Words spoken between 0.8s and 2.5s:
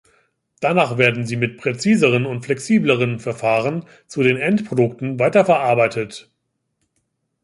werden sie mit präziseren und